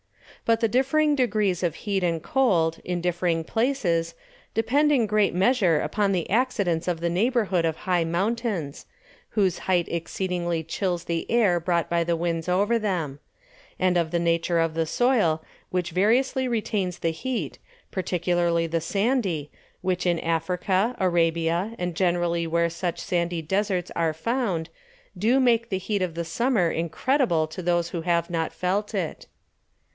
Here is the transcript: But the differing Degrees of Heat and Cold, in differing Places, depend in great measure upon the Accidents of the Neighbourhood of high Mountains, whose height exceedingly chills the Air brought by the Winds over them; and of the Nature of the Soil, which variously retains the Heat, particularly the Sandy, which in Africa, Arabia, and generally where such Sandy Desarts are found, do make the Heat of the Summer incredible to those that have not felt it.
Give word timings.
But 0.45 0.61
the 0.61 0.67
differing 0.67 1.13
Degrees 1.15 1.61
of 1.61 1.75
Heat 1.75 2.03
and 2.03 2.23
Cold, 2.23 2.79
in 2.83 3.01
differing 3.01 3.43
Places, 3.43 4.15
depend 4.55 4.91
in 4.91 5.05
great 5.05 5.35
measure 5.35 5.79
upon 5.79 6.11
the 6.11 6.27
Accidents 6.31 6.87
of 6.87 6.99
the 7.01 7.09
Neighbourhood 7.09 7.63
of 7.65 7.75
high 7.77 8.03
Mountains, 8.03 8.87
whose 9.29 9.59
height 9.59 9.87
exceedingly 9.87 10.63
chills 10.63 11.03
the 11.03 11.29
Air 11.29 11.59
brought 11.59 11.87
by 11.87 12.03
the 12.03 12.15
Winds 12.15 12.49
over 12.49 12.79
them; 12.79 13.19
and 13.79 13.95
of 13.95 14.09
the 14.09 14.17
Nature 14.19 14.57
of 14.57 14.73
the 14.73 14.87
Soil, 14.87 15.43
which 15.69 15.91
variously 15.91 16.47
retains 16.47 16.99
the 16.99 17.11
Heat, 17.11 17.59
particularly 17.91 18.65
the 18.65 18.81
Sandy, 18.81 19.51
which 19.81 20.07
in 20.07 20.19
Africa, 20.21 20.95
Arabia, 20.99 21.75
and 21.77 21.95
generally 21.95 22.47
where 22.47 22.71
such 22.71 22.99
Sandy 22.99 23.43
Desarts 23.43 23.91
are 23.95 24.13
found, 24.15 24.69
do 25.15 25.39
make 25.39 25.69
the 25.69 25.77
Heat 25.77 26.01
of 26.01 26.15
the 26.15 26.25
Summer 26.25 26.71
incredible 26.71 27.45
to 27.45 27.61
those 27.61 27.91
that 27.91 28.03
have 28.05 28.31
not 28.31 28.51
felt 28.51 28.95
it. 28.95 29.27